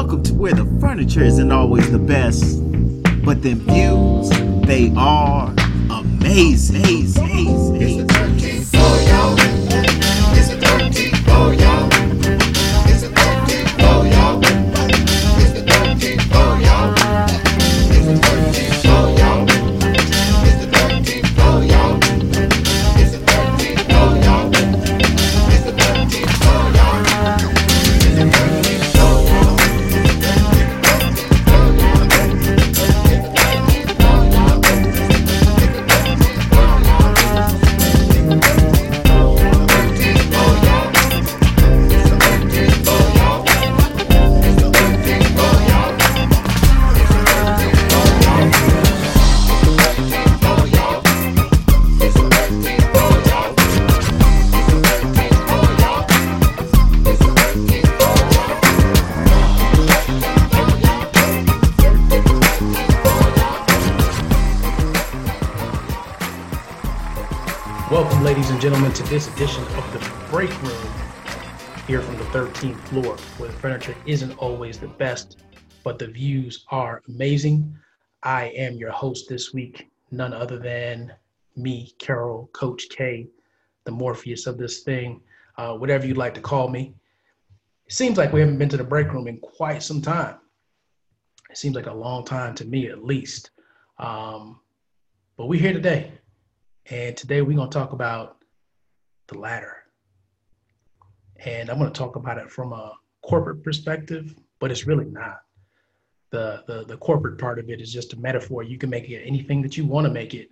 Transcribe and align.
Welcome 0.00 0.22
to 0.22 0.32
where 0.32 0.54
the 0.54 0.64
furniture 0.80 1.22
isn't 1.22 1.52
always 1.52 1.90
the 1.92 1.98
best, 1.98 2.58
but 3.22 3.42
the 3.42 3.52
views, 3.52 4.30
they 4.66 4.90
are 4.96 5.54
amazing. 5.90 7.12
amazing, 7.18 8.08
ladies 68.40 68.52
and 68.52 68.60
gentlemen, 68.62 68.90
to 68.94 69.02
this 69.02 69.28
edition 69.34 69.62
of 69.76 69.92
the 69.92 69.98
Break 70.30 70.50
Room 70.62 70.92
here 71.86 72.00
from 72.00 72.16
the 72.16 72.24
13th 72.24 72.78
floor, 72.88 73.14
where 73.36 73.50
the 73.50 73.58
furniture 73.58 73.94
isn't 74.06 74.32
always 74.38 74.78
the 74.78 74.88
best, 74.88 75.42
but 75.84 75.98
the 75.98 76.06
views 76.06 76.64
are 76.70 77.02
amazing. 77.06 77.76
I 78.22 78.46
am 78.56 78.76
your 78.76 78.92
host 78.92 79.28
this 79.28 79.52
week, 79.52 79.90
none 80.10 80.32
other 80.32 80.58
than 80.58 81.12
me, 81.54 81.92
Kerrol, 81.98 82.50
Coach 82.52 82.88
K, 82.88 83.28
the 83.84 83.90
Morpheus 83.90 84.46
of 84.46 84.56
this 84.56 84.84
thing, 84.84 85.20
uh, 85.58 85.74
whatever 85.74 86.06
you'd 86.06 86.16
like 86.16 86.32
to 86.32 86.40
call 86.40 86.70
me. 86.70 86.94
It 87.84 87.92
seems 87.92 88.16
like 88.16 88.32
we 88.32 88.40
haven't 88.40 88.56
been 88.56 88.70
to 88.70 88.78
the 88.78 88.84
break 88.84 89.12
room 89.12 89.28
in 89.28 89.36
quite 89.40 89.82
some 89.82 90.00
time. 90.00 90.36
It 91.50 91.58
seems 91.58 91.76
like 91.76 91.88
a 91.88 91.92
long 91.92 92.24
time 92.24 92.54
to 92.54 92.64
me, 92.64 92.86
at 92.86 93.04
least. 93.04 93.50
Um, 93.98 94.60
but 95.36 95.46
we're 95.46 95.60
here 95.60 95.74
today. 95.74 96.12
And 96.86 97.16
today 97.16 97.42
we're 97.42 97.56
going 97.56 97.70
to 97.70 97.78
talk 97.78 97.92
about 97.92 98.38
the 99.28 99.38
ladder. 99.38 99.76
And 101.44 101.70
I'm 101.70 101.78
going 101.78 101.92
to 101.92 101.98
talk 101.98 102.16
about 102.16 102.38
it 102.38 102.50
from 102.50 102.72
a 102.72 102.92
corporate 103.22 103.62
perspective, 103.62 104.34
but 104.58 104.70
it's 104.70 104.86
really 104.86 105.06
not. 105.06 105.40
The, 106.30 106.62
the, 106.66 106.84
the 106.84 106.96
corporate 106.96 107.38
part 107.38 107.58
of 107.58 107.70
it 107.70 107.80
is 107.80 107.92
just 107.92 108.12
a 108.12 108.20
metaphor. 108.20 108.62
You 108.62 108.78
can 108.78 108.90
make 108.90 109.08
it 109.08 109.22
anything 109.24 109.62
that 109.62 109.76
you 109.76 109.84
want 109.84 110.06
to 110.06 110.12
make 110.12 110.34
it. 110.34 110.50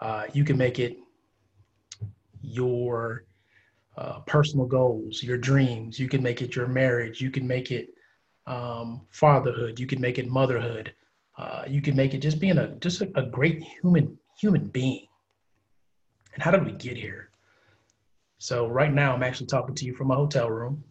Uh, 0.00 0.24
you 0.32 0.44
can 0.44 0.56
make 0.56 0.78
it 0.78 0.96
your 2.40 3.24
uh, 3.96 4.20
personal 4.20 4.66
goals, 4.66 5.22
your 5.22 5.36
dreams. 5.36 5.98
You 5.98 6.08
can 6.08 6.22
make 6.22 6.42
it 6.42 6.56
your 6.56 6.66
marriage. 6.66 7.20
You 7.20 7.30
can 7.30 7.46
make 7.46 7.70
it 7.70 7.90
um, 8.46 9.02
fatherhood. 9.10 9.78
You 9.78 9.86
can 9.86 10.00
make 10.00 10.18
it 10.18 10.28
motherhood. 10.28 10.92
Uh, 11.38 11.64
you 11.68 11.80
can 11.80 11.94
make 11.94 12.14
it 12.14 12.18
just 12.18 12.40
being 12.40 12.58
a 12.58 12.68
just 12.76 13.00
a, 13.00 13.10
a 13.14 13.22
great 13.22 13.62
human 13.62 14.18
human 14.38 14.66
being. 14.68 15.06
And 16.34 16.42
how 16.42 16.50
did 16.50 16.64
we 16.64 16.72
get 16.72 16.96
here? 16.96 17.30
So 18.38 18.66
right 18.66 18.92
now 18.92 19.14
I'm 19.14 19.22
actually 19.22 19.46
talking 19.46 19.74
to 19.74 19.84
you 19.84 19.94
from 19.94 20.10
a 20.10 20.16
hotel 20.16 20.50
room 20.50 20.82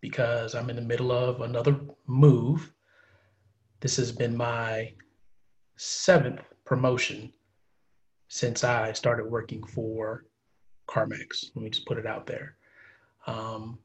because 0.00 0.54
I'm 0.54 0.70
in 0.70 0.76
the 0.76 0.82
middle 0.82 1.12
of 1.12 1.40
another 1.40 1.78
move. 2.06 2.72
This 3.80 3.96
has 3.96 4.12
been 4.12 4.36
my 4.36 4.92
seventh 5.76 6.40
promotion 6.64 7.32
since 8.28 8.64
I 8.64 8.92
started 8.92 9.26
working 9.26 9.62
for 9.64 10.24
CarMax. 10.88 11.50
Let 11.54 11.62
me 11.62 11.70
just 11.70 11.86
put 11.86 11.98
it 11.98 12.06
out 12.06 12.26
there. 12.26 12.56
Um, 13.26 13.78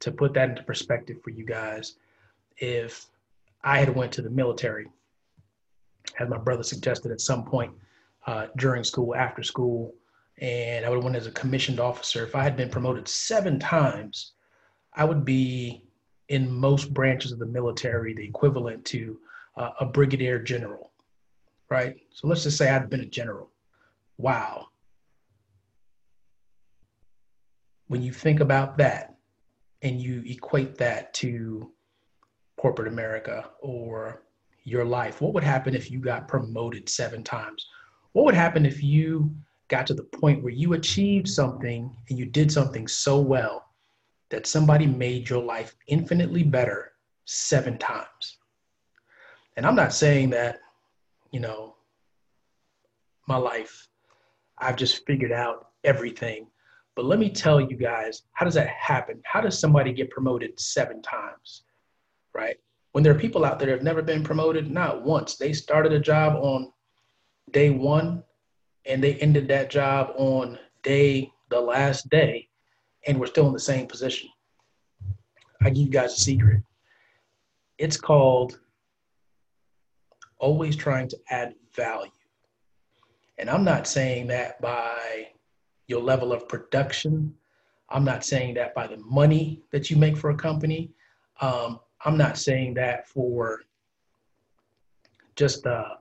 to 0.00 0.12
put 0.12 0.34
that 0.34 0.50
into 0.50 0.62
perspective 0.62 1.18
for 1.22 1.30
you 1.30 1.44
guys, 1.44 1.94
if 2.58 3.06
I 3.64 3.78
had 3.78 3.94
went 3.94 4.12
to 4.12 4.22
the 4.22 4.30
military, 4.30 4.86
as 6.18 6.28
my 6.28 6.38
brother 6.38 6.62
suggested 6.62 7.10
at 7.12 7.20
some 7.20 7.44
point, 7.44 7.72
uh, 8.26 8.46
during 8.56 8.84
school, 8.84 9.14
after 9.14 9.42
school, 9.42 9.94
and 10.38 10.84
I 10.84 10.88
would 10.88 10.96
have 10.96 11.04
went 11.04 11.16
as 11.16 11.26
a 11.26 11.32
commissioned 11.32 11.80
officer. 11.80 12.24
If 12.24 12.34
I 12.34 12.42
had 12.42 12.56
been 12.56 12.68
promoted 12.68 13.08
seven 13.08 13.58
times, 13.58 14.32
I 14.94 15.04
would 15.04 15.24
be 15.24 15.84
in 16.28 16.52
most 16.52 16.92
branches 16.92 17.32
of 17.32 17.38
the 17.38 17.46
military 17.46 18.14
the 18.14 18.24
equivalent 18.24 18.84
to 18.86 19.18
uh, 19.56 19.70
a 19.80 19.86
brigadier 19.86 20.38
general, 20.38 20.90
right? 21.70 21.96
So 22.10 22.26
let's 22.26 22.42
just 22.42 22.58
say 22.58 22.68
I'd 22.68 22.90
been 22.90 23.00
a 23.00 23.06
general. 23.06 23.50
Wow. 24.18 24.68
When 27.88 28.02
you 28.02 28.12
think 28.12 28.40
about 28.40 28.76
that 28.78 29.14
and 29.82 30.00
you 30.00 30.22
equate 30.26 30.76
that 30.78 31.14
to 31.14 31.70
corporate 32.56 32.88
America 32.88 33.50
or 33.60 34.22
your 34.64 34.84
life, 34.84 35.20
what 35.20 35.32
would 35.34 35.44
happen 35.44 35.74
if 35.74 35.90
you 35.90 36.00
got 36.00 36.26
promoted 36.26 36.88
seven 36.88 37.22
times? 37.22 37.64
What 38.16 38.24
would 38.24 38.34
happen 38.34 38.64
if 38.64 38.82
you 38.82 39.30
got 39.68 39.86
to 39.88 39.92
the 39.92 40.04
point 40.04 40.42
where 40.42 40.50
you 40.50 40.72
achieved 40.72 41.28
something 41.28 41.94
and 42.08 42.18
you 42.18 42.24
did 42.24 42.50
something 42.50 42.88
so 42.88 43.20
well 43.20 43.66
that 44.30 44.46
somebody 44.46 44.86
made 44.86 45.28
your 45.28 45.44
life 45.44 45.76
infinitely 45.88 46.42
better 46.42 46.92
seven 47.26 47.76
times? 47.76 48.38
And 49.58 49.66
I'm 49.66 49.74
not 49.74 49.92
saying 49.92 50.30
that, 50.30 50.60
you 51.30 51.40
know, 51.40 51.74
my 53.28 53.36
life, 53.36 53.86
I've 54.56 54.76
just 54.76 55.04
figured 55.04 55.30
out 55.30 55.72
everything. 55.84 56.46
But 56.94 57.04
let 57.04 57.18
me 57.18 57.28
tell 57.28 57.60
you 57.60 57.76
guys, 57.76 58.22
how 58.32 58.46
does 58.46 58.54
that 58.54 58.68
happen? 58.68 59.20
How 59.26 59.42
does 59.42 59.60
somebody 59.60 59.92
get 59.92 60.08
promoted 60.08 60.58
seven 60.58 61.02
times? 61.02 61.64
Right? 62.34 62.56
When 62.92 63.04
there 63.04 63.14
are 63.14 63.18
people 63.18 63.44
out 63.44 63.58
there 63.58 63.66
that 63.66 63.74
have 63.74 63.82
never 63.82 64.00
been 64.00 64.24
promoted, 64.24 64.70
not 64.70 65.02
once. 65.02 65.36
They 65.36 65.52
started 65.52 65.92
a 65.92 66.00
job 66.00 66.42
on 66.42 66.72
day 67.50 67.70
one 67.70 68.22
and 68.86 69.02
they 69.02 69.14
ended 69.14 69.48
that 69.48 69.70
job 69.70 70.12
on 70.16 70.58
day 70.82 71.30
the 71.50 71.60
last 71.60 72.08
day 72.08 72.48
and 73.06 73.18
we're 73.18 73.26
still 73.26 73.46
in 73.46 73.52
the 73.52 73.60
same 73.60 73.86
position. 73.86 74.28
I 75.62 75.70
give 75.70 75.84
you 75.84 75.90
guys 75.90 76.12
a 76.14 76.20
secret. 76.20 76.62
It's 77.78 77.96
called 77.96 78.58
always 80.38 80.76
trying 80.76 81.08
to 81.08 81.18
add 81.30 81.54
value. 81.74 82.10
And 83.38 83.50
i'm 83.50 83.64
not 83.64 83.86
saying 83.86 84.26
that 84.28 84.60
by 84.60 85.28
your 85.88 86.02
level 86.02 86.32
of 86.32 86.48
production. 86.48 87.34
I'm 87.90 88.04
not 88.04 88.24
saying 88.24 88.54
that 88.54 88.74
by 88.74 88.88
the 88.88 88.96
money 88.98 89.62
that 89.70 89.90
you 89.90 89.96
make 89.96 90.16
for 90.16 90.30
a 90.30 90.36
company. 90.36 90.90
Um, 91.40 91.80
i'm 92.04 92.16
not 92.16 92.38
saying 92.38 92.74
that 92.74 93.08
for 93.08 93.62
just 95.36 95.66
uh, 95.66 95.96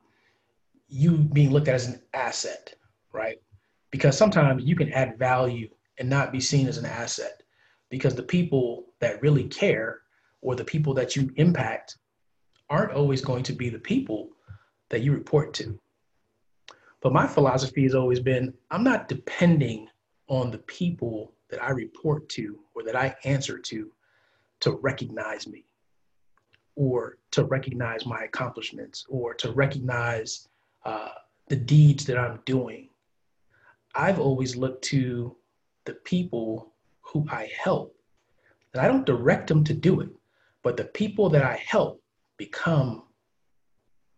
you 0.87 1.17
being 1.17 1.51
looked 1.51 1.67
at 1.67 1.75
as 1.75 1.87
an 1.87 2.01
asset, 2.13 2.73
right? 3.11 3.37
Because 3.91 4.17
sometimes 4.17 4.63
you 4.63 4.75
can 4.75 4.91
add 4.93 5.17
value 5.17 5.69
and 5.99 6.09
not 6.09 6.31
be 6.31 6.39
seen 6.39 6.67
as 6.67 6.77
an 6.77 6.85
asset 6.85 7.43
because 7.89 8.15
the 8.15 8.23
people 8.23 8.85
that 8.99 9.21
really 9.21 9.45
care 9.45 10.01
or 10.41 10.55
the 10.55 10.63
people 10.63 10.93
that 10.93 11.15
you 11.15 11.31
impact 11.37 11.97
aren't 12.69 12.91
always 12.91 13.21
going 13.21 13.43
to 13.43 13.53
be 13.53 13.69
the 13.69 13.79
people 13.79 14.29
that 14.89 15.01
you 15.01 15.13
report 15.13 15.53
to. 15.53 15.79
But 17.01 17.13
my 17.13 17.27
philosophy 17.27 17.83
has 17.83 17.95
always 17.95 18.19
been 18.19 18.53
I'm 18.71 18.83
not 18.83 19.07
depending 19.07 19.87
on 20.27 20.51
the 20.51 20.57
people 20.59 21.33
that 21.49 21.61
I 21.61 21.69
report 21.69 22.27
to 22.29 22.59
or 22.73 22.83
that 22.83 22.95
I 22.95 23.15
answer 23.23 23.59
to 23.59 23.91
to 24.61 24.71
recognize 24.81 25.47
me 25.47 25.65
or 26.75 27.17
to 27.31 27.43
recognize 27.45 28.05
my 28.05 28.23
accomplishments 28.23 29.05
or 29.07 29.33
to 29.35 29.51
recognize 29.51 30.47
uh, 30.85 31.09
the 31.49 31.55
deeds 31.55 32.05
that 32.05 32.17
I'm 32.17 32.39
doing. 32.45 32.89
I've 33.95 34.19
always 34.19 34.55
looked 34.55 34.83
to 34.85 35.35
the 35.85 35.93
people 35.93 36.73
who 37.01 37.25
I 37.29 37.49
help. 37.57 37.95
And 38.73 38.81
I 38.81 38.87
don't 38.87 39.05
direct 39.05 39.47
them 39.47 39.63
to 39.65 39.73
do 39.73 40.01
it, 40.01 40.09
but 40.63 40.77
the 40.77 40.85
people 40.85 41.29
that 41.29 41.43
I 41.43 41.55
help 41.65 42.01
become 42.37 43.03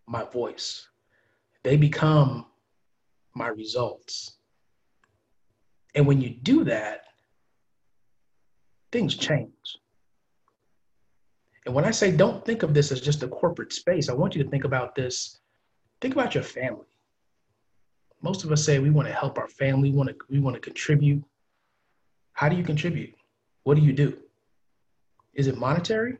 my 0.08 0.24
voice. 0.24 0.88
They 1.64 1.78
become 1.78 2.46
my 3.36 3.50
results. 3.50 4.38
And 5.96 6.08
when 6.08 6.22
you 6.22 6.30
do 6.30 6.64
that, 6.64 7.02
things 8.92 9.16
change. 9.16 9.52
And 11.66 11.76
when 11.76 11.86
I 11.86 11.92
say 11.92 12.16
don't 12.16 12.46
think 12.46 12.64
of 12.64 12.74
this 12.74 12.92
as 12.92 13.02
just 13.02 13.24
a 13.24 13.28
corporate 13.28 13.74
space, 13.74 14.10
I 14.10 14.14
want 14.14 14.36
you 14.36 14.44
to 14.44 14.50
think 14.50 14.64
about 14.64 14.96
this. 14.96 15.40
Think 16.02 16.14
about 16.14 16.36
your 16.36 16.44
family. 16.44 16.86
Most 18.22 18.44
of 18.44 18.52
us 18.52 18.64
say 18.64 18.80
we 18.80 18.90
want 18.90 19.08
to 19.08 19.14
help 19.14 19.38
our 19.38 19.48
family, 19.48 19.92
we 19.92 19.98
want 19.98 20.10
to, 20.10 20.16
we 20.30 20.40
want 20.40 20.56
to 20.56 20.60
contribute. 20.60 21.24
How 22.34 22.50
do 22.50 22.56
you 22.56 22.64
contribute? 22.64 23.16
What 23.64 23.78
do 23.78 23.84
you 23.84 23.94
do? 23.94 24.18
Is 25.34 25.48
it 25.48 25.58
monetary? 25.58 26.18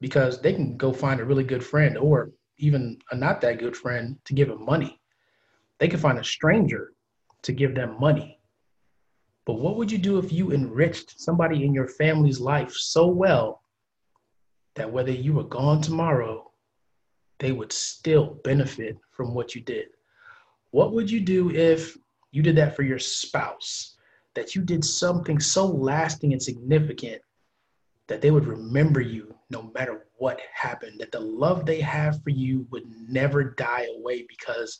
Because 0.00 0.40
they 0.40 0.52
can 0.52 0.76
go 0.76 0.92
find 0.92 1.20
a 1.20 1.24
really 1.24 1.44
good 1.44 1.64
friend 1.64 1.96
or 1.96 2.30
even 2.58 2.98
a 3.10 3.16
not 3.16 3.40
that 3.40 3.58
good 3.58 3.76
friend 3.76 4.18
to 4.24 4.34
give 4.34 4.48
them 4.48 4.64
money. 4.64 5.00
They 5.78 5.88
can 5.88 6.00
find 6.00 6.18
a 6.18 6.24
stranger 6.24 6.92
to 7.42 7.52
give 7.52 7.74
them 7.74 7.98
money. 7.98 8.38
But 9.46 9.54
what 9.54 9.76
would 9.76 9.90
you 9.90 9.98
do 9.98 10.18
if 10.18 10.32
you 10.32 10.52
enriched 10.52 11.20
somebody 11.20 11.64
in 11.64 11.74
your 11.74 11.88
family's 11.88 12.40
life 12.40 12.72
so 12.72 13.06
well 13.06 13.62
that 14.74 14.92
whether 14.92 15.10
you 15.10 15.32
were 15.32 15.44
gone 15.44 15.80
tomorrow, 15.80 16.49
they 17.40 17.52
would 17.52 17.72
still 17.72 18.38
benefit 18.44 18.96
from 19.10 19.34
what 19.34 19.54
you 19.54 19.60
did? 19.60 19.88
What 20.70 20.92
would 20.92 21.10
you 21.10 21.20
do 21.20 21.50
if 21.50 21.96
you 22.30 22.42
did 22.42 22.56
that 22.56 22.76
for 22.76 22.82
your 22.82 23.00
spouse? 23.00 23.96
That 24.34 24.54
you 24.54 24.62
did 24.62 24.84
something 24.84 25.40
so 25.40 25.66
lasting 25.66 26.32
and 26.32 26.40
significant 26.40 27.20
that 28.06 28.20
they 28.20 28.30
would 28.30 28.46
remember 28.46 29.00
you 29.00 29.34
no 29.50 29.70
matter 29.74 30.06
what 30.18 30.40
happened, 30.54 31.00
that 31.00 31.10
the 31.10 31.20
love 31.20 31.66
they 31.66 31.80
have 31.80 32.22
for 32.22 32.30
you 32.30 32.66
would 32.70 32.84
never 33.08 33.42
die 33.42 33.86
away 33.96 34.24
because 34.28 34.78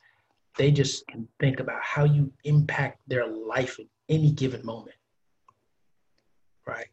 they 0.56 0.70
just 0.70 1.06
can 1.08 1.26
think 1.40 1.58
about 1.58 1.82
how 1.82 2.04
you 2.04 2.32
impact 2.44 3.00
their 3.08 3.26
life 3.26 3.78
at 3.80 3.86
any 4.08 4.30
given 4.30 4.64
moment. 4.64 4.96
Right? 6.66 6.86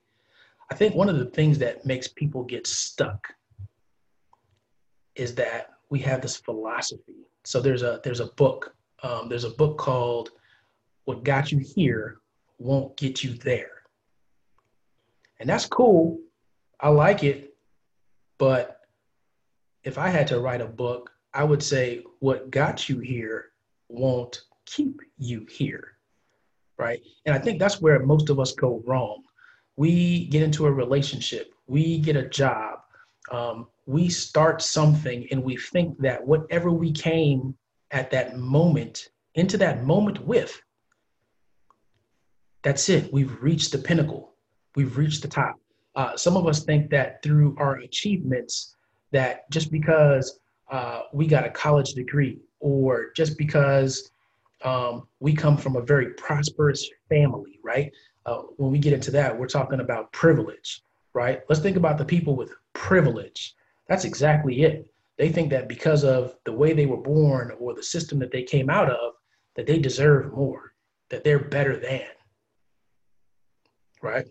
I 0.72 0.76
think 0.76 0.96
one 0.96 1.10
of 1.10 1.20
the 1.20 1.26
things 1.26 1.60
that 1.60 1.86
makes 1.86 2.08
people 2.08 2.44
get 2.44 2.66
stuck 2.66 3.28
is 5.18 5.36
that 5.36 5.72
we 5.90 6.00
have 6.00 6.22
this 6.22 6.38
philosophy. 6.38 7.28
So 7.44 7.60
there's 7.62 7.84
a 7.84 8.00
there's 8.04 8.20
a 8.20 8.28
book. 8.28 8.74
Um, 9.04 9.30
there's 9.30 9.44
a 9.44 9.52
book 9.52 9.78
called 9.78 10.30
"What 11.06 11.24
Got 11.24 11.52
You 11.52 11.60
Here 11.60 12.20
Won't 12.60 12.96
Get 12.98 13.24
You 13.24 13.34
There," 13.34 13.84
and 15.40 15.50
that's 15.50 15.66
cool. 15.66 16.20
I 16.80 16.90
like 16.90 17.24
it, 17.24 17.56
but 18.38 18.82
if 19.84 19.98
I 19.98 20.10
had 20.10 20.28
to 20.28 20.40
write 20.40 20.62
a 20.62 20.68
book, 20.68 21.12
I 21.34 21.44
would 21.44 21.64
say 21.64 22.04
what 22.20 22.52
got 22.52 22.90
you 22.90 23.00
here 23.00 23.52
won't 23.90 24.42
keep 24.66 25.02
you 25.18 25.46
here. 25.50 25.94
Right. 26.78 27.02
And 27.26 27.34
I 27.34 27.40
think 27.40 27.58
that's 27.60 27.82
where 27.82 28.00
most 28.00 28.30
of 28.30 28.40
us 28.40 28.52
go 28.52 28.84
wrong. 28.86 29.24
We 29.78 30.28
get 30.28 30.44
into 30.44 30.66
a 30.66 30.72
relationship, 30.72 31.54
we 31.68 32.00
get 32.00 32.16
a 32.16 32.28
job, 32.28 32.80
um, 33.32 33.68
we 33.86 34.10
start 34.10 34.62
something, 34.62 35.28
and 35.32 35.44
we 35.44 35.58
think 35.58 35.98
that 36.00 36.26
whatever 36.26 36.72
we 36.72 36.92
came 36.92 37.56
at 37.92 38.12
that 38.12 38.38
moment, 38.38 39.10
into 39.36 39.58
that 39.58 39.84
moment 39.84 40.26
with, 40.26 40.62
that's 42.64 42.90
it. 42.90 43.12
We've 43.14 43.42
reached 43.42 43.72
the 43.72 43.78
pinnacle, 43.78 44.34
we've 44.76 44.98
reached 44.98 45.22
the 45.22 45.28
top. 45.28 45.56
Uh, 45.96 46.16
some 46.16 46.38
of 46.38 46.46
us 46.48 46.64
think 46.64 46.90
that 46.92 47.24
through 47.24 47.56
our 47.58 47.78
achievements, 47.78 48.76
that 49.12 49.50
just 49.50 49.72
because 49.72 50.40
uh, 50.70 51.02
we 51.14 51.28
got 51.28 51.46
a 51.46 51.50
college 51.50 51.94
degree 51.94 52.40
or 52.60 53.12
just 53.16 53.38
because 53.38 54.12
um, 54.64 55.08
we 55.20 55.34
come 55.34 55.58
from 55.58 55.76
a 55.76 55.82
very 55.82 56.14
prosperous 56.14 56.90
family, 57.10 57.60
right? 57.64 57.92
Uh, 58.26 58.42
when 58.58 58.72
we 58.72 58.80
get 58.80 58.94
into 58.94 59.12
that, 59.12 59.38
we're 59.38 59.48
talking 59.48 59.80
about 59.80 60.12
privilege, 60.12 60.82
right? 61.18 61.42
Let's 61.50 61.62
think 61.62 61.78
about 61.78 61.98
the 61.98 62.06
people 62.06 62.36
with 62.36 62.54
privilege. 62.74 63.56
That's 63.88 64.06
exactly 64.06 64.62
it. 64.62 64.86
They 65.18 65.30
think 65.30 65.50
that 65.50 65.68
because 65.68 66.04
of 66.04 66.36
the 66.46 66.52
way 66.52 66.74
they 66.74 66.86
were 66.86 67.02
born 67.02 67.52
or 67.60 67.74
the 67.74 67.82
system 67.82 68.20
that 68.20 68.30
they 68.30 68.44
came 68.44 68.70
out 68.70 68.92
of, 68.92 69.14
that 69.56 69.66
they 69.66 69.80
deserve 69.80 70.32
more, 70.32 70.74
that 71.10 71.24
they're 71.24 71.40
better 71.40 71.76
than, 71.76 72.06
right? 74.04 74.28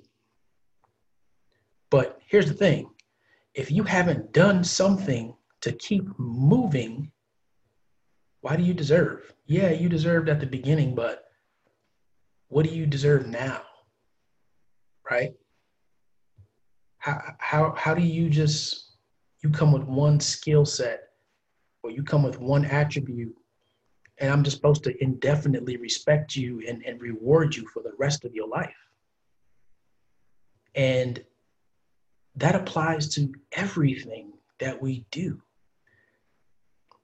But 1.91 2.21
here's 2.25 2.47
the 2.47 2.55
thing 2.55 2.89
if 3.53 3.73
you 3.73 3.83
haven't 3.83 4.33
done 4.33 4.63
something 4.63 5.35
to 5.63 5.73
keep 5.73 6.05
moving, 6.21 7.11
why 8.43 8.55
do 8.55 8.63
you 8.63 8.75
deserve? 8.75 9.35
Yeah, 9.47 9.71
you 9.71 9.89
deserved 9.89 10.29
at 10.29 10.39
the 10.39 10.47
beginning, 10.47 10.95
but 10.95 11.25
what 12.47 12.65
do 12.65 12.73
you 12.73 12.87
deserve 12.87 13.27
now? 13.27 13.63
Right? 15.11 15.33
How, 17.07 17.73
how, 17.77 17.95
do 17.95 18.03
you 18.03 18.29
just, 18.29 18.97
you 19.45 19.51
come 19.51 19.71
with 19.71 19.85
one 19.85 20.19
skill 20.19 20.65
set 20.65 21.05
or 21.85 21.93
you 21.93 22.03
come 22.03 22.25
with 22.25 22.41
one 22.41 22.65
attribute 22.65 23.33
and 24.19 24.33
I'm 24.33 24.43
just 24.43 24.57
supposed 24.57 24.83
to 24.85 25.03
indefinitely 25.03 25.77
respect 25.77 26.35
you 26.35 26.65
and, 26.67 26.85
and 26.85 27.01
reward 27.01 27.55
you 27.55 27.69
for 27.69 27.81
the 27.81 27.93
rest 27.97 28.25
of 28.25 28.35
your 28.35 28.49
life? 28.49 28.75
And 30.75 31.23
that 32.35 32.57
applies 32.57 33.09
to 33.15 33.33
everything 33.53 34.33
that 34.59 34.83
we 34.83 35.07
do. 35.13 35.41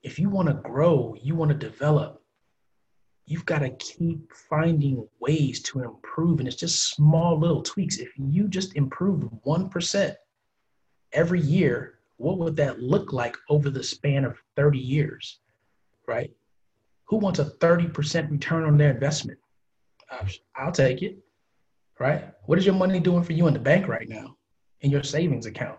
If 0.02 0.18
you 0.18 0.28
want 0.28 0.48
to 0.48 0.54
grow, 0.54 1.14
you 1.22 1.36
want 1.36 1.50
to 1.50 1.56
develop, 1.56 2.21
you've 3.26 3.46
got 3.46 3.60
to 3.60 3.70
keep 3.70 4.32
finding 4.32 5.06
ways 5.20 5.62
to 5.62 5.82
improve. 5.82 6.38
And 6.38 6.48
it's 6.48 6.56
just 6.56 6.94
small 6.94 7.38
little 7.38 7.62
tweaks. 7.62 7.98
If 7.98 8.10
you 8.18 8.48
just 8.48 8.76
improve 8.76 9.28
1% 9.46 10.14
every 11.12 11.40
year, 11.40 11.98
what 12.16 12.38
would 12.38 12.56
that 12.56 12.80
look 12.80 13.12
like 13.12 13.36
over 13.48 13.70
the 13.70 13.82
span 13.82 14.24
of 14.24 14.38
30 14.56 14.78
years? 14.78 15.38
Right? 16.06 16.32
Who 17.04 17.16
wants 17.16 17.38
a 17.38 17.44
30% 17.44 18.30
return 18.30 18.64
on 18.64 18.76
their 18.76 18.90
investment? 18.90 19.38
I'll 20.56 20.72
take 20.72 21.02
it. 21.02 21.18
Right? 21.98 22.32
What 22.46 22.58
is 22.58 22.66
your 22.66 22.74
money 22.74 23.00
doing 23.00 23.22
for 23.22 23.32
you 23.32 23.46
in 23.46 23.54
the 23.54 23.60
bank 23.60 23.86
right 23.88 24.08
now? 24.08 24.36
in 24.82 24.90
your 24.90 25.02
savings 25.02 25.46
account, 25.46 25.78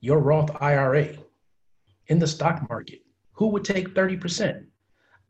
your 0.00 0.20
Roth 0.20 0.50
IRA, 0.62 1.16
in 2.06 2.18
the 2.18 2.26
stock 2.26 2.68
market. 2.68 3.00
Who 3.32 3.48
would 3.48 3.64
take 3.64 3.94
30%? 3.94 4.64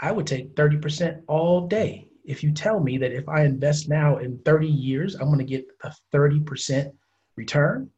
I 0.00 0.12
would 0.12 0.26
take 0.26 0.54
30% 0.54 1.22
all 1.26 1.66
day. 1.66 2.08
If 2.24 2.42
you 2.42 2.52
tell 2.52 2.80
me 2.80 2.98
that 2.98 3.12
if 3.12 3.28
I 3.28 3.44
invest 3.44 3.88
now 3.88 4.18
in 4.18 4.38
30 4.44 4.68
years, 4.68 5.14
I'm 5.14 5.26
going 5.26 5.38
to 5.38 5.44
get 5.44 5.66
a 5.82 5.92
30% 6.12 6.92
return, 7.36 7.90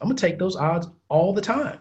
I'm 0.00 0.08
going 0.08 0.16
to 0.16 0.26
take 0.26 0.38
those 0.38 0.56
odds 0.56 0.88
all 1.08 1.32
the 1.32 1.42
time. 1.42 1.80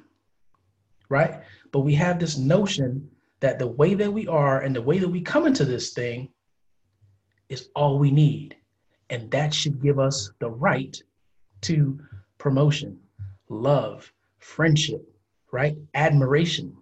Right? 1.07 1.41
But 1.71 1.79
we 1.79 1.95
have 1.95 2.19
this 2.19 2.37
notion 2.37 3.09
that 3.39 3.59
the 3.59 3.67
way 3.67 3.93
that 3.93 4.11
we 4.11 4.27
are 4.27 4.61
and 4.61 4.75
the 4.75 4.81
way 4.81 4.99
that 4.99 5.07
we 5.07 5.21
come 5.21 5.47
into 5.47 5.65
this 5.65 5.93
thing 5.93 6.29
is 7.47 7.69
all 7.75 7.97
we 7.97 8.11
need. 8.11 8.55
And 9.09 9.31
that 9.31 9.53
should 9.53 9.81
give 9.81 9.97
us 9.99 10.29
the 10.39 10.49
right 10.49 11.01
to 11.61 11.99
promotion, 12.37 12.99
love, 13.47 14.11
friendship, 14.37 15.01
right? 15.51 15.75
Admiration. 15.95 16.75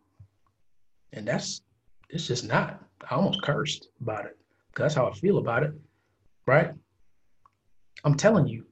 And 1.14 1.28
that's, 1.28 1.62
it's 2.10 2.28
just 2.28 2.46
not. 2.46 2.84
I 3.10 3.16
almost 3.16 3.42
cursed 3.42 3.90
about 4.02 4.26
it. 4.26 4.38
That's 4.76 4.96
how 4.96 5.08
I 5.08 5.14
feel 5.14 5.38
about 5.38 5.64
it, 5.64 5.72
right? 6.46 6.72
I'm 8.04 8.16
telling 8.16 8.48
you, 8.48 8.66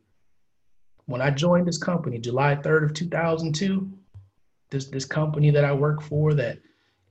when 1.06 1.22
I 1.22 1.32
joined 1.32 1.68
this 1.68 1.77
company, 1.77 2.20
July 2.20 2.56
3rd 2.56 2.86
of 2.86 2.94
2002, 2.94 3.92
this, 4.70 4.86
this 4.86 5.06
company 5.06 5.51
that 5.51 5.65
I 5.65 5.74
work 5.74 6.01
for 6.01 6.34
that 6.34 6.60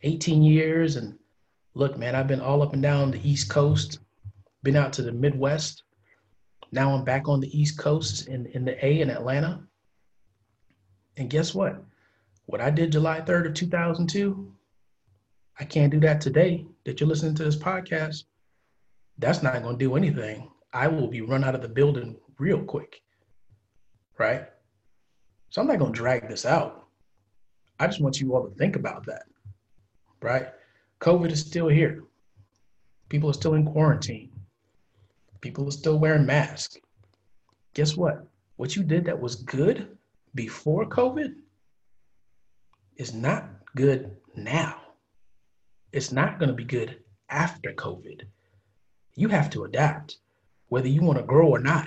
18 0.02 0.42
years 0.42 0.96
and 0.96 1.18
look, 1.74 1.96
man, 1.96 2.14
I've 2.14 2.28
been 2.28 2.40
all 2.40 2.62
up 2.62 2.72
and 2.72 2.82
down 2.82 3.10
the 3.10 3.28
East 3.28 3.50
Coast, 3.50 4.00
been 4.62 4.76
out 4.76 4.92
to 4.94 5.02
the 5.02 5.12
Midwest, 5.12 5.84
now 6.74 6.92
I'm 6.92 7.04
back 7.04 7.28
on 7.28 7.38
the 7.38 7.56
East 7.56 7.78
Coast 7.78 8.26
in, 8.26 8.46
in 8.46 8.64
the 8.64 8.84
A 8.84 9.00
in 9.00 9.08
Atlanta. 9.08 9.62
And 11.16 11.30
guess 11.30 11.54
what? 11.54 11.80
What 12.46 12.60
I 12.60 12.70
did 12.70 12.90
July 12.90 13.20
3rd 13.20 13.46
of 13.46 13.54
2002, 13.54 14.52
I 15.58 15.64
can't 15.64 15.92
do 15.92 16.00
that 16.00 16.20
today 16.20 16.66
that 16.84 17.00
you're 17.00 17.08
listening 17.08 17.34
to 17.36 17.44
this 17.44 17.56
podcast. 17.56 18.24
That's 19.18 19.42
not 19.42 19.62
going 19.62 19.78
to 19.78 19.84
do 19.84 19.96
anything. 19.96 20.50
I 20.72 20.88
will 20.88 21.06
be 21.06 21.20
run 21.20 21.44
out 21.44 21.54
of 21.54 21.62
the 21.62 21.68
building 21.68 22.16
real 22.38 22.62
quick. 22.62 23.00
Right? 24.18 24.46
So 25.50 25.60
I'm 25.60 25.68
not 25.68 25.78
going 25.78 25.92
to 25.92 25.96
drag 25.96 26.28
this 26.28 26.44
out. 26.44 26.86
I 27.78 27.86
just 27.86 28.00
want 28.00 28.20
you 28.20 28.34
all 28.34 28.48
to 28.48 28.54
think 28.56 28.74
about 28.74 29.06
that. 29.06 29.24
Right? 30.20 30.48
COVID 31.00 31.30
is 31.30 31.40
still 31.40 31.68
here. 31.68 32.02
People 33.08 33.30
are 33.30 33.34
still 33.34 33.54
in 33.54 33.64
quarantine. 33.64 34.30
People 35.40 35.68
are 35.68 35.72
still 35.72 35.98
wearing 35.98 36.26
masks. 36.26 36.78
Guess 37.74 37.96
what? 37.96 38.26
What 38.56 38.74
you 38.74 38.82
did 38.82 39.04
that 39.04 39.20
was 39.20 39.36
good 39.36 39.96
before 40.34 40.86
COVID 40.86 41.34
is 42.96 43.12
not 43.14 43.48
good 43.76 44.16
now. 44.34 44.83
It's 45.94 46.10
not 46.10 46.40
going 46.40 46.48
to 46.48 46.54
be 46.56 46.64
good 46.64 46.98
after 47.30 47.72
COVID. 47.72 48.22
You 49.14 49.28
have 49.28 49.48
to 49.50 49.62
adapt. 49.62 50.18
Whether 50.66 50.88
you 50.88 51.02
want 51.02 51.18
to 51.18 51.24
grow 51.24 51.48
or 51.48 51.60
not, 51.60 51.86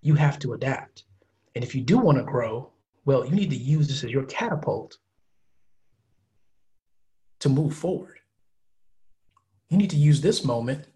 you 0.00 0.14
have 0.14 0.38
to 0.38 0.54
adapt. 0.54 1.04
And 1.54 1.62
if 1.62 1.74
you 1.74 1.82
do 1.82 1.98
want 1.98 2.16
to 2.16 2.24
grow, 2.24 2.72
Well, 3.04 3.26
you 3.26 3.34
need 3.34 3.50
to 3.50 3.56
use 3.56 3.88
this 3.88 4.04
as 4.04 4.10
your 4.10 4.24
catapult 4.24 4.96
to 7.40 7.48
move 7.48 7.74
forward. 7.74 8.18
You 9.68 9.76
need 9.76 9.90
to 9.90 9.96
use 9.96 10.20
this 10.20 10.44
moment 10.44 10.86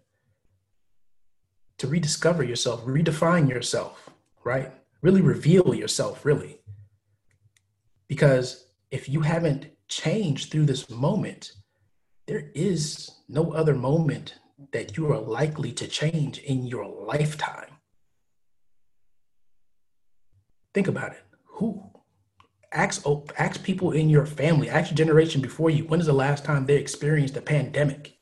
to 1.79 1.87
rediscover 1.87 2.43
yourself, 2.43 2.85
redefine 2.85 3.49
yourself, 3.49 4.09
right? 4.43 4.71
Really 5.01 5.21
reveal 5.21 5.75
yourself, 5.75 6.25
really. 6.25 6.61
Because 8.07 8.67
if 8.89 9.09
you 9.09 9.21
haven't 9.21 9.67
changed 9.89 10.51
through 10.51 10.65
this 10.65 10.89
moment, 10.89 11.51
there 12.27 12.51
is 12.53 13.11
no 13.29 13.53
other 13.53 13.73
moment 13.73 14.35
that 14.73 14.97
you 14.97 15.11
are 15.11 15.19
likely 15.19 15.71
to 15.71 15.87
change 15.87 16.39
in 16.39 16.67
your 16.67 16.85
lifetime. 16.85 17.71
Think 20.73 20.87
about 20.87 21.13
it. 21.13 21.23
Who 21.45 21.89
ask 22.71 23.01
oh, 23.05 23.25
ask 23.37 23.63
people 23.63 23.91
in 23.91 24.09
your 24.09 24.25
family, 24.25 24.69
ask 24.69 24.91
your 24.91 24.97
generation 24.97 25.41
before 25.41 25.69
you, 25.69 25.85
when 25.85 25.99
is 25.99 26.05
the 26.05 26.13
last 26.13 26.43
time 26.43 26.65
they 26.65 26.75
experienced 26.75 27.37
a 27.37 27.41
pandemic 27.41 28.17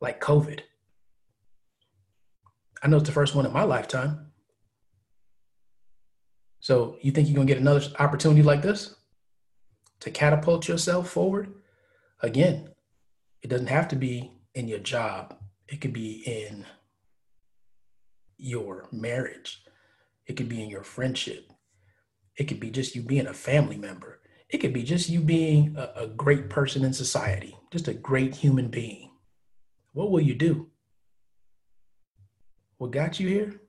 like 0.00 0.20
COVID? 0.20 0.60
I 2.82 2.88
know 2.88 2.96
it's 2.96 3.06
the 3.06 3.12
first 3.12 3.34
one 3.34 3.46
in 3.46 3.52
my 3.52 3.64
lifetime. 3.64 4.32
So 6.60 6.96
you 7.02 7.12
think 7.12 7.28
you're 7.28 7.36
gonna 7.36 7.46
get 7.46 7.58
another 7.58 7.84
opportunity 7.98 8.42
like 8.42 8.62
this 8.62 8.96
to 10.00 10.10
catapult 10.10 10.68
yourself 10.68 11.10
forward? 11.10 11.54
Again, 12.22 12.70
it 13.42 13.48
doesn't 13.48 13.68
have 13.68 13.88
to 13.88 13.96
be 13.96 14.32
in 14.54 14.68
your 14.68 14.78
job. 14.78 15.36
It 15.68 15.80
could 15.80 15.92
be 15.92 16.22
in 16.26 16.64
your 18.38 18.88
marriage. 18.92 19.62
It 20.26 20.36
could 20.36 20.48
be 20.48 20.62
in 20.62 20.68
your 20.68 20.82
friendship. 20.82 21.50
It 22.36 22.44
could 22.44 22.60
be 22.60 22.70
just 22.70 22.94
you 22.94 23.02
being 23.02 23.26
a 23.26 23.34
family 23.34 23.76
member. 23.76 24.20
It 24.48 24.58
could 24.58 24.72
be 24.72 24.82
just 24.82 25.08
you 25.08 25.20
being 25.20 25.76
a, 25.76 26.02
a 26.02 26.06
great 26.06 26.48
person 26.48 26.84
in 26.84 26.92
society, 26.92 27.56
just 27.72 27.88
a 27.88 27.94
great 27.94 28.34
human 28.34 28.68
being. 28.68 29.10
What 29.92 30.10
will 30.10 30.20
you 30.20 30.34
do? 30.34 30.68
What 32.78 32.90
got 32.90 33.18
you 33.18 33.28
here? 33.28 33.60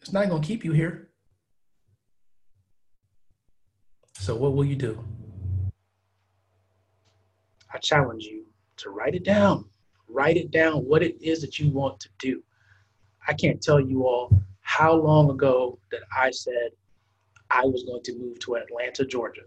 It's 0.00 0.12
not 0.12 0.28
going 0.28 0.42
to 0.42 0.46
keep 0.46 0.64
you 0.64 0.72
here. 0.72 1.08
So, 4.14 4.36
what 4.36 4.54
will 4.54 4.64
you 4.64 4.76
do? 4.76 5.04
I 7.72 7.78
challenge 7.78 8.24
you 8.24 8.45
to 8.78 8.90
write 8.90 9.14
it 9.14 9.24
down. 9.24 9.64
Write 10.08 10.36
it 10.36 10.50
down 10.50 10.84
what 10.84 11.02
it 11.02 11.20
is 11.20 11.40
that 11.40 11.58
you 11.58 11.70
want 11.70 11.98
to 12.00 12.08
do. 12.18 12.42
I 13.26 13.32
can't 13.32 13.60
tell 13.60 13.80
you 13.80 14.06
all 14.06 14.30
how 14.60 14.92
long 14.94 15.30
ago 15.30 15.78
that 15.90 16.02
I 16.16 16.30
said 16.30 16.70
I 17.50 17.64
was 17.64 17.84
going 17.84 18.02
to 18.02 18.18
move 18.18 18.38
to 18.40 18.56
Atlanta, 18.56 19.04
Georgia. 19.04 19.42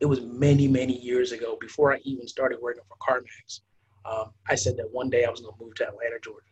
It 0.00 0.06
was 0.06 0.20
many, 0.20 0.66
many 0.66 0.98
years 0.98 1.32
ago 1.32 1.58
before 1.60 1.92
I 1.92 1.98
even 2.04 2.26
started 2.26 2.58
working 2.60 2.82
for 2.88 2.96
CarMax. 2.96 3.60
Um, 4.04 4.30
I 4.48 4.54
said 4.54 4.76
that 4.78 4.90
one 4.90 5.10
day 5.10 5.24
I 5.24 5.30
was 5.30 5.40
going 5.40 5.54
to 5.56 5.64
move 5.64 5.74
to 5.76 5.88
Atlanta, 5.88 6.18
Georgia. 6.22 6.46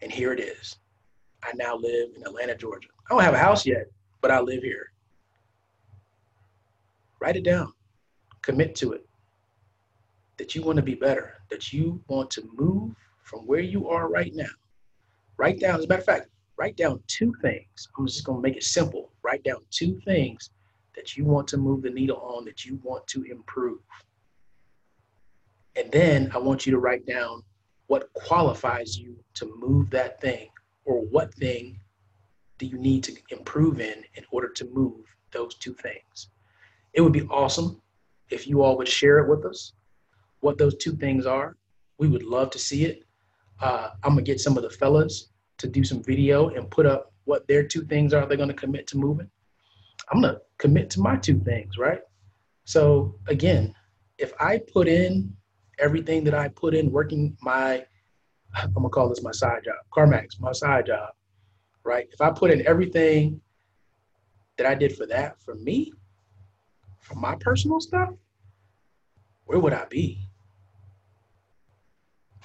And 0.00 0.12
here 0.12 0.32
it 0.32 0.40
is. 0.40 0.76
I 1.42 1.50
now 1.56 1.76
live 1.76 2.10
in 2.14 2.22
Atlanta, 2.22 2.56
Georgia. 2.56 2.88
I 3.06 3.14
don't 3.14 3.24
have 3.24 3.34
a 3.34 3.38
house 3.38 3.66
yet, 3.66 3.86
but 4.20 4.30
I 4.30 4.40
live 4.40 4.62
here. 4.62 4.92
Write 7.20 7.36
it 7.36 7.44
down, 7.44 7.72
commit 8.42 8.74
to 8.76 8.92
it. 8.92 9.06
That 10.42 10.56
you 10.56 10.62
want 10.62 10.74
to 10.74 10.82
be 10.82 10.96
better, 10.96 11.34
that 11.50 11.72
you 11.72 12.02
want 12.08 12.28
to 12.32 12.42
move 12.52 12.96
from 13.22 13.46
where 13.46 13.60
you 13.60 13.88
are 13.88 14.08
right 14.08 14.34
now. 14.34 14.50
Write 15.36 15.60
down, 15.60 15.78
as 15.78 15.84
a 15.84 15.86
matter 15.86 16.00
of 16.00 16.04
fact, 16.04 16.30
write 16.56 16.76
down 16.76 17.00
two 17.06 17.32
things. 17.40 17.88
I'm 17.96 18.08
just 18.08 18.24
going 18.24 18.38
to 18.38 18.42
make 18.42 18.56
it 18.56 18.64
simple. 18.64 19.12
Write 19.22 19.44
down 19.44 19.58
two 19.70 20.00
things 20.04 20.50
that 20.96 21.16
you 21.16 21.24
want 21.24 21.46
to 21.46 21.58
move 21.58 21.82
the 21.82 21.90
needle 21.90 22.16
on, 22.16 22.44
that 22.46 22.64
you 22.64 22.80
want 22.82 23.06
to 23.06 23.22
improve. 23.22 23.78
And 25.76 25.92
then 25.92 26.28
I 26.34 26.38
want 26.38 26.66
you 26.66 26.72
to 26.72 26.78
write 26.80 27.06
down 27.06 27.44
what 27.86 28.12
qualifies 28.12 28.98
you 28.98 29.14
to 29.34 29.46
move 29.60 29.90
that 29.90 30.20
thing 30.20 30.48
or 30.84 31.02
what 31.02 31.32
thing 31.34 31.78
do 32.58 32.66
you 32.66 32.78
need 32.78 33.04
to 33.04 33.14
improve 33.30 33.78
in 33.78 34.02
in 34.16 34.24
order 34.32 34.48
to 34.48 34.64
move 34.72 35.06
those 35.30 35.54
two 35.54 35.74
things. 35.74 36.30
It 36.94 37.00
would 37.00 37.12
be 37.12 37.28
awesome 37.28 37.80
if 38.30 38.48
you 38.48 38.64
all 38.64 38.76
would 38.76 38.88
share 38.88 39.18
it 39.20 39.30
with 39.30 39.44
us, 39.44 39.74
what 40.42 40.58
those 40.58 40.76
two 40.76 40.94
things 40.96 41.24
are. 41.24 41.56
We 41.98 42.08
would 42.08 42.24
love 42.24 42.50
to 42.50 42.58
see 42.58 42.84
it. 42.84 43.04
Uh, 43.60 43.90
I'm 44.02 44.10
gonna 44.10 44.22
get 44.22 44.40
some 44.40 44.56
of 44.56 44.62
the 44.62 44.70
fellas 44.70 45.30
to 45.58 45.68
do 45.68 45.82
some 45.84 46.02
video 46.02 46.48
and 46.48 46.70
put 46.70 46.84
up 46.84 47.12
what 47.24 47.46
their 47.46 47.62
two 47.62 47.84
things 47.84 48.12
are 48.12 48.26
they're 48.26 48.36
to 48.36 48.54
commit 48.54 48.86
to 48.88 48.98
moving. 48.98 49.30
I'm 50.10 50.20
to 50.22 50.40
commit 50.58 50.90
to 50.90 51.00
my 51.00 51.16
two 51.16 51.38
things, 51.40 51.78
right? 51.78 52.00
So 52.64 53.14
again, 53.28 53.74
if 54.18 54.32
I 54.40 54.58
put 54.72 54.88
in 54.88 55.32
everything 55.78 56.24
that 56.24 56.34
I 56.34 56.48
put 56.48 56.74
in 56.74 56.90
working 56.90 57.36
my, 57.40 57.84
I'm 58.54 58.72
gonna 58.72 58.88
call 58.88 59.08
this 59.08 59.22
my 59.22 59.30
side 59.30 59.62
job, 59.64 59.76
CarMax, 59.96 60.40
my 60.40 60.52
side 60.52 60.86
job, 60.86 61.10
right? 61.84 62.08
If 62.12 62.20
I 62.20 62.30
put 62.30 62.50
in 62.50 62.66
everything 62.66 63.40
that 64.58 64.66
I 64.66 64.74
did 64.74 64.96
for 64.96 65.06
that, 65.06 65.40
for 65.40 65.54
me, 65.54 65.92
for 67.00 67.14
my 67.14 67.36
personal 67.36 67.80
stuff, 67.80 68.10
where 69.44 69.60
would 69.60 69.72
I 69.72 69.84
be? 69.86 70.28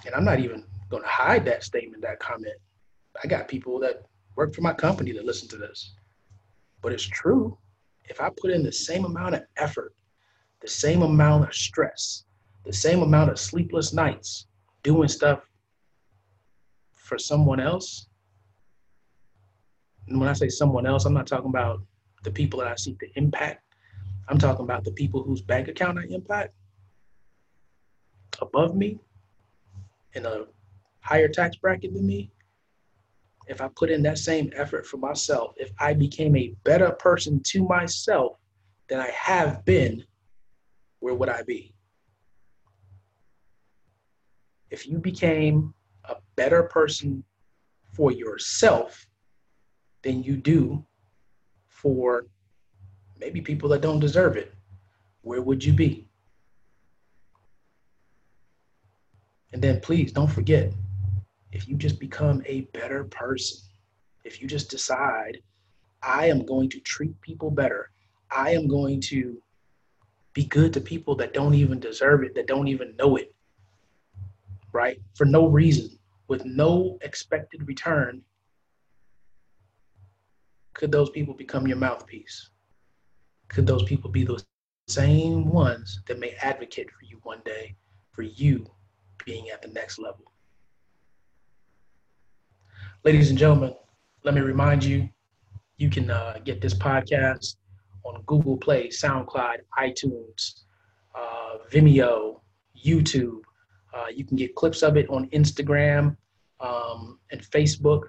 And 0.05 0.15
I'm 0.15 0.25
not 0.25 0.39
even 0.39 0.63
gonna 0.89 1.07
hide 1.07 1.45
that 1.45 1.63
statement, 1.63 2.01
that 2.03 2.19
comment. 2.19 2.55
I 3.23 3.27
got 3.27 3.47
people 3.47 3.79
that 3.79 4.03
work 4.35 4.53
for 4.53 4.61
my 4.61 4.73
company 4.73 5.11
that 5.13 5.25
listen 5.25 5.47
to 5.49 5.57
this. 5.57 5.95
But 6.81 6.93
it's 6.93 7.03
true. 7.03 7.57
If 8.05 8.21
I 8.21 8.29
put 8.29 8.51
in 8.51 8.63
the 8.63 8.71
same 8.71 9.05
amount 9.05 9.35
of 9.35 9.43
effort, 9.57 9.93
the 10.61 10.67
same 10.67 11.01
amount 11.01 11.45
of 11.45 11.53
stress, 11.53 12.25
the 12.65 12.73
same 12.73 13.01
amount 13.01 13.31
of 13.31 13.39
sleepless 13.39 13.93
nights 13.93 14.47
doing 14.83 15.07
stuff 15.07 15.41
for 16.93 17.17
someone 17.17 17.59
else, 17.59 18.07
and 20.07 20.19
when 20.19 20.29
I 20.29 20.33
say 20.33 20.49
someone 20.49 20.85
else, 20.85 21.05
I'm 21.05 21.13
not 21.13 21.27
talking 21.27 21.49
about 21.49 21.81
the 22.23 22.31
people 22.31 22.59
that 22.59 22.67
I 22.67 22.75
seek 22.75 22.99
to 22.99 23.07
impact. 23.15 23.61
I'm 24.29 24.37
talking 24.37 24.63
about 24.63 24.83
the 24.83 24.91
people 24.91 25.23
whose 25.23 25.41
bank 25.41 25.67
account 25.67 25.99
I 25.99 26.03
impact 26.09 26.53
above 28.41 28.75
me 28.75 28.99
in 30.17 30.25
a 30.25 30.45
higher 30.99 31.29
tax 31.29 31.55
bracket 31.55 31.93
than 31.93 32.05
me 32.05 32.31
if 33.47 33.61
I 33.61 33.69
put 33.69 33.89
in 33.89 34.03
that 34.03 34.17
same 34.17 34.51
effort 34.55 34.85
for 34.85 34.97
myself, 34.97 35.53
if 35.57 35.71
I 35.79 35.93
became 35.93 36.35
a 36.35 36.53
better 36.63 36.91
person 36.91 37.41
to 37.47 37.63
myself 37.63 38.37
than 38.89 38.99
I 38.99 39.09
have 39.11 39.63
been, 39.63 40.03
where 40.99 41.15
would 41.15 41.29
I 41.29 41.43
be? 41.43 41.73
If 44.69 44.87
you 44.87 44.99
became 44.99 45.73
a 46.03 46.17
better 46.35 46.63
person 46.63 47.23
for 47.93 48.11
yourself 48.11 49.07
than 50.03 50.23
you 50.23 50.35
do 50.35 50.85
for 51.67 52.25
maybe 53.17 53.39
people 53.39 53.69
that 53.69 53.81
don't 53.81 53.99
deserve 53.99 54.35
it, 54.35 54.53
where 55.21 55.41
would 55.41 55.63
you 55.63 55.71
be? 55.71 56.06
And 59.53 59.61
then 59.61 59.79
please 59.79 60.11
don't 60.11 60.31
forget 60.31 60.73
if 61.51 61.67
you 61.67 61.75
just 61.77 61.99
become 61.99 62.43
a 62.45 62.61
better 62.73 63.05
person, 63.05 63.59
if 64.25 64.41
you 64.41 64.47
just 64.47 64.69
decide, 64.69 65.41
I 66.03 66.27
am 66.27 66.45
going 66.45 66.69
to 66.69 66.79
treat 66.81 67.19
people 67.21 67.49
better, 67.49 67.91
I 68.29 68.51
am 68.51 68.67
going 68.67 68.99
to 69.01 69.41
be 70.33 70.43
good 70.45 70.73
to 70.73 70.81
people 70.81 71.15
that 71.15 71.33
don't 71.33 71.55
even 71.55 71.79
deserve 71.79 72.23
it, 72.23 72.35
that 72.35 72.47
don't 72.47 72.67
even 72.67 72.95
know 72.97 73.15
it, 73.15 73.33
right? 74.73 75.01
For 75.15 75.25
no 75.25 75.47
reason, 75.47 75.97
with 76.27 76.45
no 76.45 76.97
expected 77.01 77.67
return, 77.67 78.21
could 80.73 80.91
those 80.91 81.09
people 81.09 81.33
become 81.33 81.67
your 81.67 81.77
mouthpiece? 81.77 82.49
Could 83.47 83.65
those 83.65 83.83
people 83.83 84.11
be 84.11 84.25
those 84.25 84.45
same 84.87 85.49
ones 85.49 86.01
that 86.07 86.19
may 86.19 86.31
advocate 86.41 86.91
for 86.91 87.05
you 87.05 87.19
one 87.23 87.41
day 87.45 87.75
for 88.11 88.21
you 88.21 88.69
being 89.27 89.49
at 89.49 89.61
the 89.61 89.67
next 89.67 89.99
level? 89.99 90.31
Ladies 93.03 93.29
and 93.29 93.37
gentlemen, 93.37 93.75
let 94.23 94.33
me 94.33 94.41
remind 94.41 94.83
you, 94.83 95.07
you 95.75 95.89
can 95.89 96.09
uh, 96.09 96.39
get 96.43 96.61
this 96.61 96.73
podcast 96.73 97.57
on 98.03 98.23
Google 98.25 98.57
Play, 98.57 98.87
SoundCloud, 98.87 99.57
iTunes, 99.77 100.61
uh, 101.13 101.57
Vimeo, 101.69 102.39
YouTube. 102.83 103.41
Uh, 103.93 104.05
you 104.13 104.23
can 104.23 104.37
get 104.37 104.55
clips 104.55 104.81
of 104.81 104.97
it 104.97 105.09
on 105.09 105.29
Instagram 105.29 106.15
um, 106.59 107.19
and 107.31 107.41
Facebook. 107.41 108.03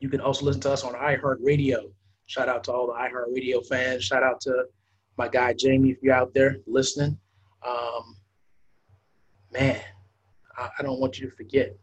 You 0.00 0.08
can 0.08 0.20
also 0.20 0.46
listen 0.46 0.62
to 0.62 0.72
us 0.72 0.82
on 0.82 0.94
iHeartRadio. 0.94 1.90
Shout 2.24 2.48
out 2.48 2.64
to 2.64 2.72
all 2.72 2.86
the 2.86 2.94
iHeartRadio 2.94 3.66
fans. 3.66 4.02
Shout 4.02 4.22
out 4.22 4.40
to 4.42 4.64
my 5.18 5.28
guy 5.28 5.52
Jamie 5.52 5.90
if 5.90 6.02
you're 6.02 6.14
out 6.14 6.32
there 6.34 6.56
listening. 6.66 7.18
Um, 7.66 8.16
man, 9.52 9.80
I, 10.56 10.70
I 10.78 10.82
don't 10.82 11.00
want 11.00 11.18
you 11.18 11.28
to 11.28 11.36
forget 11.36 11.76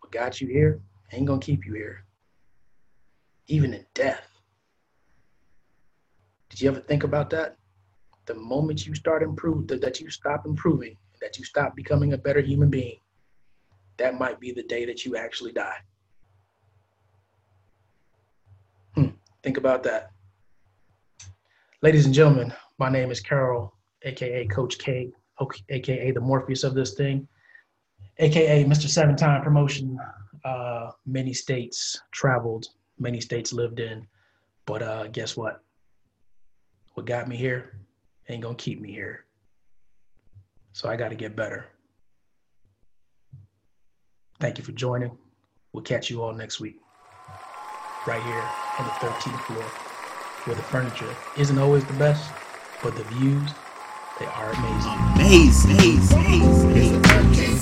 what 0.00 0.12
got 0.12 0.40
you 0.40 0.48
here 0.48 0.80
ain't 1.12 1.26
gonna 1.26 1.40
keep 1.40 1.66
you 1.66 1.74
here. 1.74 2.04
Even 3.48 3.74
in 3.74 3.84
death, 3.94 4.30
Did 6.50 6.60
you 6.60 6.70
ever 6.70 6.80
think 6.80 7.04
about 7.04 7.30
that? 7.30 7.56
The 8.26 8.34
moment 8.34 8.86
you 8.86 8.94
start 8.94 9.22
improve 9.22 9.68
that, 9.68 9.80
that 9.80 10.00
you 10.00 10.10
stop 10.10 10.46
improving, 10.46 10.96
that 11.20 11.38
you 11.38 11.44
stop 11.44 11.74
becoming 11.74 12.12
a 12.12 12.18
better 12.18 12.40
human 12.40 12.68
being, 12.68 12.98
that 13.96 14.18
might 14.18 14.40
be 14.40 14.52
the 14.52 14.64
day 14.64 14.84
that 14.84 15.04
you 15.04 15.16
actually 15.16 15.52
die. 15.52 15.76
Hmm. 18.94 19.08
Think 19.42 19.56
about 19.56 19.82
that. 19.84 20.10
Ladies 21.82 22.04
and 22.04 22.14
gentlemen, 22.14 22.52
my 22.78 22.90
name 22.90 23.10
is 23.10 23.22
Kerrol, 23.22 23.70
aka 24.02 24.46
Coach 24.48 24.78
K, 24.78 25.10
aka 25.68 26.10
the 26.10 26.20
Morpheus 26.20 26.64
of 26.64 26.74
this 26.74 26.94
thing, 26.94 27.26
aka 28.18 28.64
Mr. 28.64 28.88
Seven 28.88 29.16
Time 29.16 29.42
Promotion. 29.42 29.98
Uh, 30.44 30.90
many 31.04 31.34
states 31.34 32.00
traveled, 32.12 32.68
many 32.98 33.20
states 33.20 33.52
lived 33.52 33.78
in, 33.78 34.06
but 34.64 34.82
uh, 34.82 35.06
guess 35.08 35.36
what? 35.36 35.62
What 36.94 37.06
got 37.06 37.28
me 37.28 37.36
here 37.36 37.80
ain't 38.28 38.42
gonna 38.42 38.54
keep 38.54 38.80
me 38.80 38.90
here. 38.90 39.24
So 40.72 40.88
I 40.88 40.96
got 40.96 41.08
to 41.08 41.16
get 41.16 41.36
better. 41.36 41.66
Thank 44.38 44.56
you 44.56 44.64
for 44.64 44.72
joining. 44.72 45.16
We'll 45.72 45.82
catch 45.82 46.10
you 46.10 46.22
all 46.22 46.32
next 46.32 46.60
week, 46.60 46.76
right 48.06 48.22
here 48.22 48.44
on 48.78 48.84
the 48.86 48.90
13th 48.92 49.40
floor, 49.42 49.62
where 50.44 50.56
the 50.56 50.62
furniture 50.62 51.14
isn't 51.36 51.58
always 51.58 51.84
the 51.84 51.92
best, 51.94 52.32
but 52.82 52.96
the 52.96 53.04
views, 53.04 53.50
they 54.20 54.26
are 54.26 54.52
amazing. 54.52 54.92
Amazing, 55.14 56.18
amazing, 56.18 57.04
amazing. 57.06 57.60